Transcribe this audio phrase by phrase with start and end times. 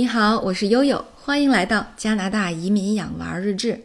[0.00, 3.82] 你好，我是悠悠，欢迎来到加拿大移民养娃日志。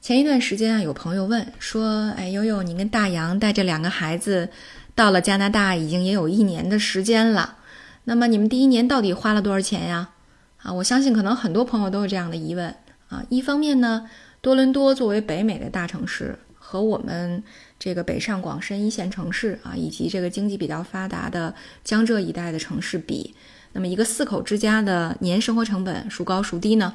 [0.00, 4.48] 前一段时间啊，有朋友问说：“哎，悠悠，你跟大洋带着两个孩子
[4.96, 7.58] 到了加拿大，已经也有一年的时间了，
[8.02, 10.08] 那么你们第一年到底花了多少钱呀？”
[10.58, 12.74] 啊，我相信可能很多朋友都有这样的疑问
[13.08, 13.24] 啊。
[13.28, 14.10] 一方面呢，
[14.40, 17.44] 多伦多作为北美的大城市，和我们
[17.78, 23.36] 这个北上广深一线城市啊，以及这个经济比较发达的江浙一带的城市比。
[23.76, 26.94] 那么一个四口之家的年生活成本孰高孰低呢？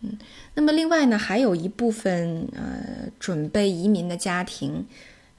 [0.00, 0.18] 嗯，
[0.54, 4.86] 那么另外呢，还有一部分呃准备移民的家庭，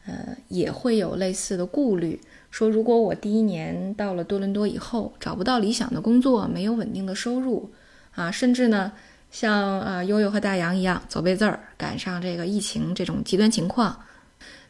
[0.05, 2.21] 呃也会有类似的顾虑，
[2.51, 7.71] 说如果我第一年到了多伦多以后找不到理想的工作，没有稳定的收入，
[8.13, 8.91] 啊，甚至呢
[9.31, 13.99] 像啊悠悠和大洋一样走背字儿，赶上这个疫情这种极端情况，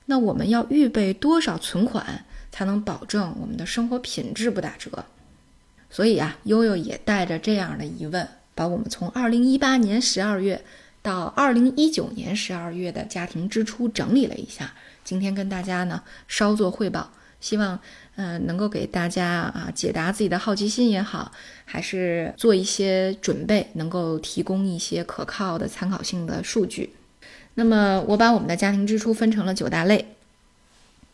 [0.05, 5.03] 那我们要预备多少存款才能保证我们的生活品质不打折？
[5.89, 10.63] 所以啊，悠悠也带着这样的疑问，把我们从二零一八年十二月
[11.01, 17.79] 到二零一九年十二月的家庭支出整理了一下，今天跟大家呢稍作汇报，希望
[18.15, 21.31] 嗯能够给大家啊解答自己的好奇心也好，
[21.63, 26.93] 还是做一些准备，能够提供一些可靠的参考性的数据。
[27.53, 30.13] 那么我把我们的家庭支出分成了九大类，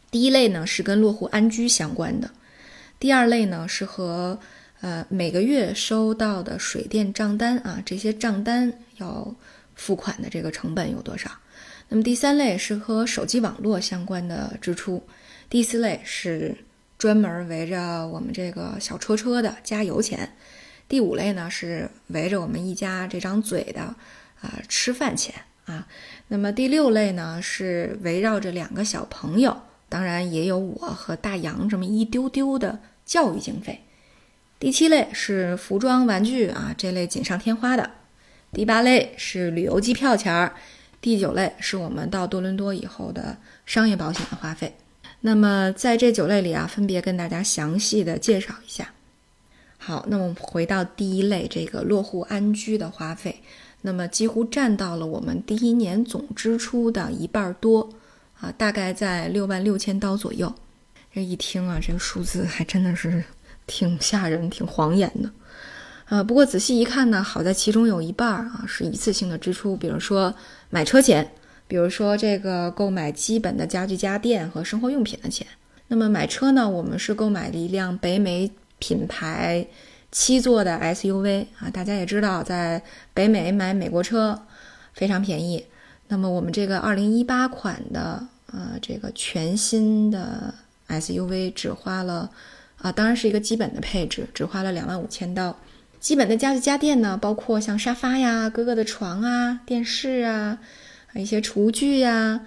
[0.09, 2.31] 第一类呢是跟落户安居相关的，
[2.99, 4.39] 第二类呢是和
[4.83, 9.33] 呃，每个月收到的水电账单啊，这些账单要
[9.75, 11.31] 付款的这个成本有多少？
[11.87, 15.01] 那么第三类是和手机网络相关的支出，
[15.49, 16.57] 第四类是
[16.97, 20.35] 专门围着我们这个小车车的加油钱，
[20.89, 23.95] 第五类呢是围着我们一家这张嘴的
[24.41, 25.87] 啊吃饭钱啊，
[26.27, 33.85] 那么第六类呢是围绕着两个小朋友，当然也有我和大洋这么一丢丢的教育经费。
[34.63, 37.91] 第七类是服装、玩具啊这类锦上添花的，
[38.53, 40.55] 第八类是旅游机票钱儿，
[41.01, 43.35] 第九类是我们到多伦多以后的
[43.65, 44.73] 商业保险的花费。
[45.19, 48.93] 那么在这九类里啊，分别跟大家详细的介绍一下。
[49.77, 53.41] 好，那么我们回到第一类这个落户安居的花费，
[53.81, 57.89] 那么几乎占到了我们第一年总支出的一半多
[58.39, 60.55] 啊，大概在六万六千刀左右。
[61.13, 63.25] 这一听啊，这个数字还真的是。
[63.65, 65.29] 挺吓人，挺晃眼的，
[66.09, 70.35] 呃，不过仔细一看呢，好在其中有一半儿啊是一次性的支出，比如说
[70.69, 71.31] 买车钱，
[71.67, 75.47] 比如说这个购买基本的家具家电和生活用品的钱。
[75.87, 79.65] 那么买车呢，我们是购买了一辆北美品牌
[80.11, 84.43] 七座的 SUV 啊，大家也知道，在北美买美国车
[84.93, 85.65] 非常便宜。
[86.09, 90.53] 那么我们这个2018款的呃这个全新的
[90.89, 92.29] SUV 只花了。
[92.83, 95.57] 啊，当然是一个基本的配置，只花了两万五千刀。
[96.01, 100.59] 基本的家具家电呢，包括像沙发呀、哥哥的床啊、电视啊、
[101.15, 102.41] 一些厨具呀，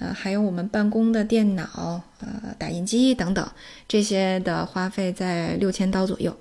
[0.00, 3.48] 呃，还有我们办公的电脑、呃，打印机等等，
[3.86, 6.36] 这些的花费在六千刀左右。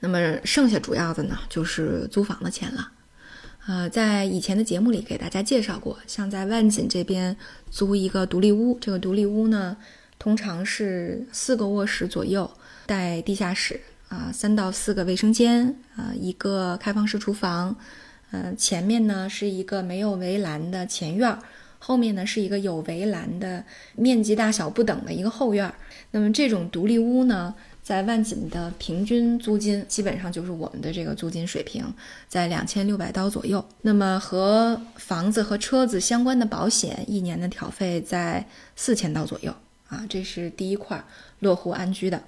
[0.00, 2.92] 那么剩下主要的呢，就是租房的钱了。
[3.66, 7.34] 呃，在以前的节目里给大家介绍过，像在万锦这边
[7.70, 9.78] 租一个独立屋，这个独立屋呢，
[10.18, 12.50] 通常是四个卧室左右。
[12.86, 17.74] 带地下室啊，三到四个卫生间啊，一个开放式厨房，
[18.30, 21.38] 呃，前面呢是一个没有围栏的前院儿，
[21.78, 25.74] 后面呢是一个有围栏的面积大小不等的一个后院儿。
[26.10, 31.84] 那么这种独立屋呢，在万锦的平均租金基本上就是我们的这个租金水平，
[32.28, 33.64] 在两千六百刀左右。
[33.80, 39.54] 那么和房子和车子相关的保险，一年的挑费在四千刀左右
[39.88, 40.04] 啊。
[40.08, 41.02] 这是第一块
[41.38, 42.22] 落户安居的。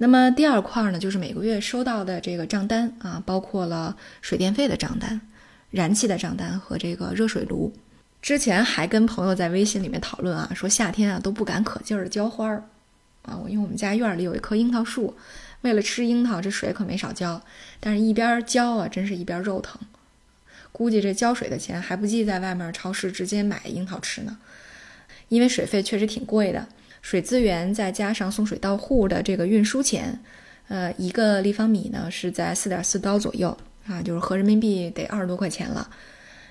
[0.00, 5.20] 那么第二块呢，就是每个月收到的这个账单啊，包括了水电费的账单、
[5.70, 7.72] 燃气的账单和这个热水炉。
[8.22, 12.64] 之前还跟朋友在微信里面讨论啊，说夏天啊都不敢可劲儿的浇花儿
[13.22, 15.16] 啊，我因为我们家院里有一棵樱桃树，
[15.62, 17.42] 为了吃樱桃，这水可没少浇。
[17.80, 19.80] 但是一边浇啊，真是一边肉疼。
[20.70, 24.38] 估计这浇水的钱还不计在外面超市直接买樱桃吃呢，
[25.28, 26.68] 因为水费确实挺贵的。
[27.00, 30.20] 水资源再加上送水到户的这个运输钱，
[30.68, 33.56] 呃，一个立方米呢是在四点四刀左右
[33.86, 35.88] 啊，就是合人民币得二十多块钱了。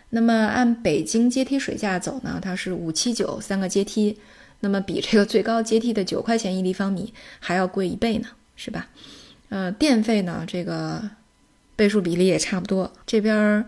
[0.10, 4.18] 那么按北京阶梯水价走呢，它是五七九三个阶梯，
[4.62, 8.88] 那么比这个最高阶梯的九块钱一立方米还要贵一倍呢，是吧？
[9.50, 11.10] 呃，电费呢这个
[11.76, 13.64] 倍数比例也差不多，这边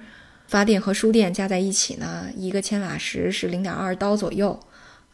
[0.48, 4.60] 发电和输电加在一起呢，一个千瓦时是零点二刀左右，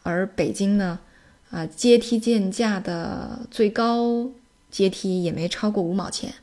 [0.04, 1.00] 而北京呢。
[1.50, 4.30] 啊，阶梯建价的最高
[4.70, 6.34] 阶梯也没超过五毛钱。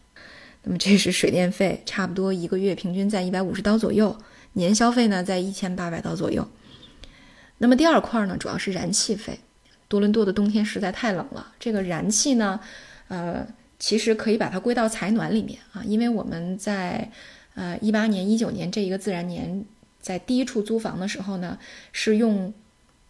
[0.64, 4.18] 那么这是水电费，差不多一个月平均在一百五十刀左右，
[4.54, 6.48] 年消费呢在一千八百刀左右。
[7.58, 9.40] 那么第二块呢，主要是燃气费。
[9.90, 12.60] 多伦多的冬天实在太冷了，这个燃气呢，
[13.10, 13.46] 呃，
[13.78, 17.12] 其实可以把它归到采暖里面啊，因为我们在
[17.54, 19.64] 呃一八年、一九年这一个自然年，
[20.00, 21.60] 在第一处租房的时候呢，
[21.92, 22.52] 是用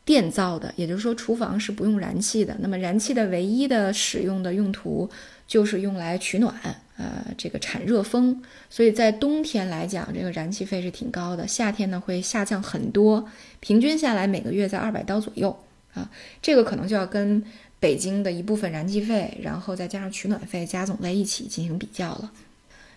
[0.06, 2.56] 电灶的，也就是说厨房是不用燃气的。
[2.60, 5.10] 那么燃气的唯一的使用的用途
[5.48, 6.54] 就是用来取暖，
[6.98, 8.42] 呃，这个产热风。
[8.70, 13.30] 所以在冬天来讲，这个燃气费是挺高的，夏天呢会下降很多，
[13.60, 15.58] 平均下来每个月在二百刀左右。
[15.94, 16.10] 啊，
[16.42, 17.44] 这个可能就要跟
[17.80, 22.32] 北京的一部分燃气费，然后再加上取暖费加总在一起进行比较了。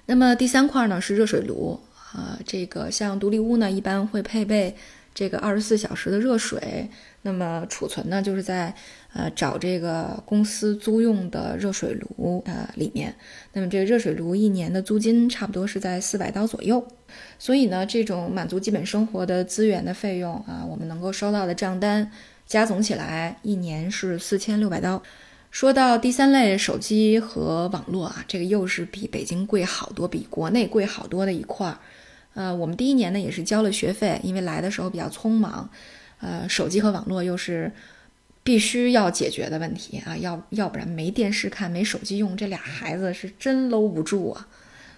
[0.06, 1.79] 那么第三块呢是热水炉，
[2.12, 4.75] 啊，这个像独立屋呢一般会配备
[5.16, 6.90] 这个二十四小时的热水，
[7.22, 8.74] 那么储存呢就是在
[9.14, 13.16] 呃找这个公司租用的热水炉呃里面。
[13.54, 16.86] 那么这个热水炉一年的租金差不多是在四百刀左右，
[17.38, 22.12] 所以呢这种满足基本生活的资源的费用啊，我们能够收到的账单。
[22.46, 25.02] 加总起来一年是四千六百刀。
[25.50, 31.78] 说到第三类手机和网络啊，这个又是比北京贵好多，比国内贵好多的一块儿。
[32.37, 35.69] 呃，我们第一年呢也是交了学费，因为来的时候比较匆忙。
[36.21, 37.73] 呃，手机和网络又是
[38.44, 44.47] 必须要解决的问题啊，要要不然没电视看，没手机用，这俩孩子是真搂不住啊。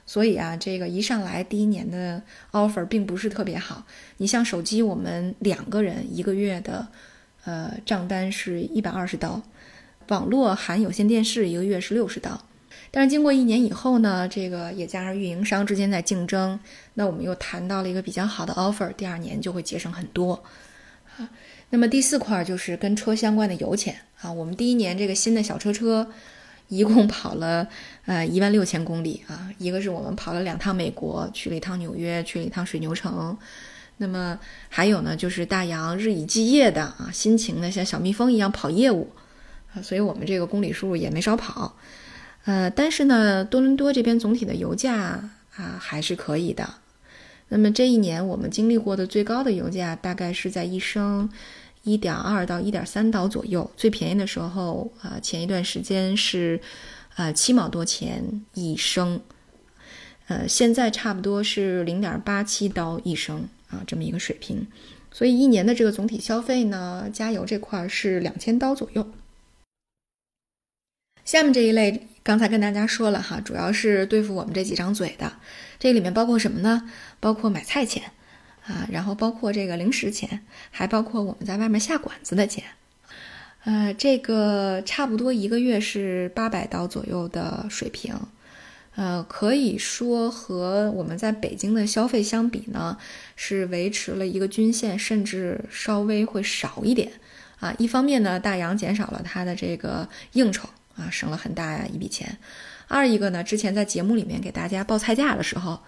[0.04, 3.86] 所以啊，这个一上来第一年的 offer 并不是特别好。
[4.18, 6.88] 你像手机，我们两个人一个月的。
[7.44, 9.40] 呃，账单是一百二十刀，
[10.08, 12.44] 网络含有线电视一个月是六十刀，
[12.90, 16.58] 但是经过一年以后呢，这个也加上运营商之间在竞争，
[16.94, 20.42] 那我们又谈到了一个比较好的 offer，第二年就会节省很多
[21.16, 21.28] 啊。
[21.70, 26.10] 那么第四块就是跟车相关的油钱啊，我们第一年这个新的小车车
[26.68, 27.68] 一共跑了
[28.06, 33.36] 呃一万六千公里啊，一个是我们跑了两趟美国，去了一趟纽约，去了一趟水牛城。
[33.98, 34.38] 那么
[34.68, 39.10] 还有呢，就是大洋日以继夜的啊，辛勤的像小蜜蜂一样跑业务
[39.74, 41.76] 啊，所以我们这个公里数也没少跑，
[42.48, 44.96] 呃，但是呢，多伦多这边总体的油价
[45.54, 46.66] 啊还是可以的。
[47.50, 51.28] 那么这一年我们经历过的最高的油价大概是在一升
[51.82, 56.58] 一点二到一点三刀左右，最便宜的时候啊，前一段时间是
[57.16, 58.24] 呃七毛多钱
[58.54, 59.20] 一升，
[60.28, 63.46] 呃，现在差不多是零点八七刀一升。
[63.68, 64.66] 啊，这么一个水平，
[65.12, 69.06] 所以一年的这个总体消费呢，加油这块是两千刀左右。
[71.22, 75.32] 下面这一类，刚才跟大家说了哈，主要是对付我们这几张嘴的。
[75.78, 76.90] 这里面包括什么呢？
[77.20, 78.10] 包括买菜钱
[78.66, 82.64] 啊，然后包括这个零食钱，还包括我们在外面下馆子的钱。
[83.64, 88.14] 呃，这个差不多一个月是八百刀左右的水平。
[88.94, 92.98] 呃，可以说和我们在北京的消费相比呢，
[93.36, 97.12] 是维持了一个均线，甚至稍微会少一点
[97.60, 97.72] 啊。
[97.78, 100.68] 一方面呢，大洋减少了他的这个应酬
[100.98, 102.26] 啊，省了很大一笔钱；
[102.88, 105.80] 二一个呢，之前在节目里面给大家报菜价的时候，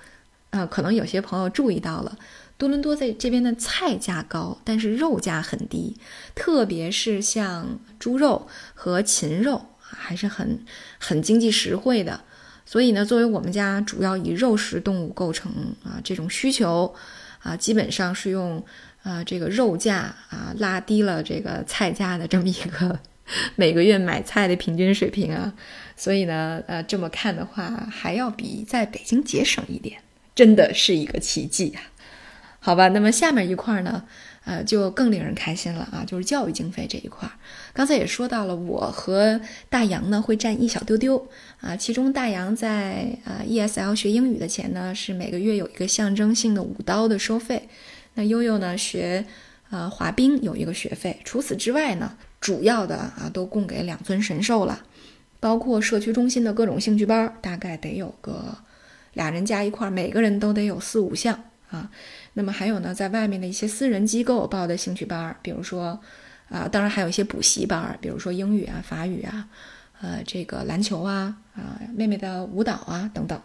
[0.50, 2.16] 呃，可能有些朋友注意到了，
[2.56, 5.96] 多伦多在这边的菜价高，但是肉价很低，
[6.34, 10.64] 特别是像猪肉和禽肉，还是很
[10.98, 12.20] 很经济实惠的。
[12.64, 15.50] 所以呢，作为我们家主要以肉食动物构成
[15.82, 16.94] 啊，这种需求
[17.42, 18.64] 啊，基本上是用
[19.02, 22.96] 啊这个肉价啊拉低了这个菜价的这么一个
[23.56, 25.52] 每个月买菜的平均水平啊。
[25.96, 30.00] 所以呢，呃，这么看的话，还要比在北京节省一点，
[30.34, 31.82] 真的是一个奇迹啊。
[32.58, 34.04] 好吧，那么下面一块呢？
[34.46, 36.02] 呃，就更令人开心了啊！
[36.06, 37.30] 就是教育经费这一块，
[37.74, 41.28] 刚才也说到了，我和大洋呢会占一小丢丢
[41.60, 41.76] 啊。
[41.76, 47.68] 其中大洋在啊 ESL 学英语的钱呢是每个月有一个象征性的五刀的收费，
[48.14, 49.26] 那悠悠呢学
[49.70, 51.20] 呃滑冰有一个学费。
[51.24, 54.84] 除此之外呢，主要的啊都供给两尊神兽了，
[55.40, 58.58] 包括社区中心的各种兴趣班，大概得有个
[59.14, 61.90] 俩人加一块，每个人都得有四五项啊。
[62.34, 66.00] 那么还有呢，在外面的一些私人机构报的兴趣班，比如说，
[66.48, 69.48] 啊，当然还有一些补习班，比如说英语啊、法语啊，
[70.00, 73.40] 呃，这个篮球啊，啊，妹妹的舞蹈啊等等，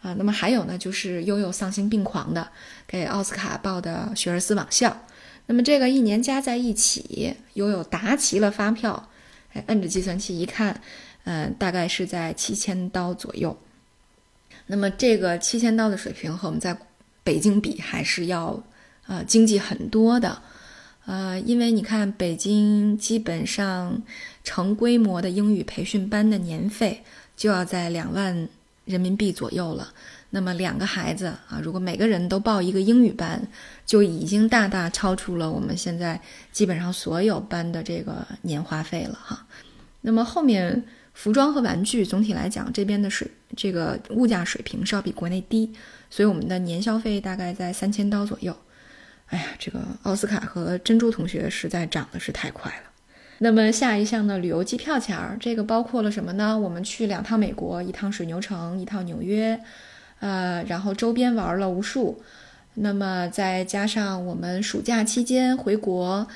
[0.00, 2.48] 啊，那么还有呢，就是悠悠丧心病狂的
[2.86, 5.04] 给奥斯卡报的学而思网校，
[5.46, 9.08] 那么这个一年加在一起，悠悠答齐了发票，
[9.52, 10.80] 哎，摁着计算器一看，
[11.24, 13.56] 嗯，大概是在七千刀左右。
[14.66, 16.76] 那么这个七千刀的水平和我们在
[17.22, 18.60] 北京比还是要，
[19.06, 20.42] 呃，经济很多的，
[21.04, 24.02] 呃，因为你看北京基本上
[24.42, 27.04] 成规模的英语培训班的年费
[27.36, 28.48] 就要在两万
[28.86, 29.92] 人民币左右了。
[30.30, 33.40] 那么两个孩子啊，如果每个人都报一个英语班，
[33.84, 39.46] 就已经大大超出了我们现在基本上所有班的这个年花费了哈。
[40.00, 45.72] 那么后面服装和玩具总体来讲，这边的水这个物价水平是要比国内低，
[46.10, 48.54] 所以我们的年消费大概在三千刀左右。
[49.26, 52.85] 哎呀，这个奥斯卡和珍珠同学实在涨的是太快了。
[53.38, 56.58] 那么下一项呢，旅游机票钱儿，这个包括了什么呢？
[56.58, 59.60] 我们去两趟美国，一趟水牛城，一趟纽约。
[60.20, 62.22] 呃，然后周边玩了无数，
[62.72, 66.26] 那么再加上我们暑假期间回国，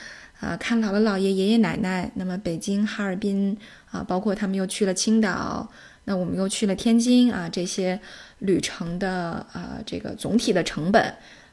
[0.40, 3.56] 啊，看姥姥姥爷爷爷奶奶，那么北京、哈尔滨
[3.90, 5.66] 啊，包括他们又去了青岛，
[6.04, 7.98] 那我们又去了天津啊，这些
[8.40, 11.02] 旅程的啊，这个总体的成本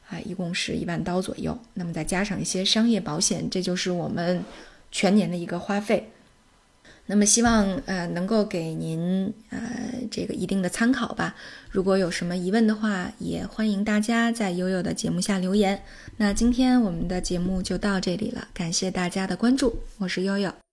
[0.10, 4.44] 啊，一共是一万刀左右，那么再加上一些商业保险，这就是我们
[4.92, 6.12] 全年的一个花费。
[7.10, 9.60] 那么希望呃能够给您呃
[10.12, 11.36] 这个一定的参考吧。
[11.72, 15.82] 如果有什么疑问的话，也欢迎大家在悠悠的节目下留言。
[16.18, 20.67] 那今天我们的节目就到这里了，感谢大家的关注，我是悠悠。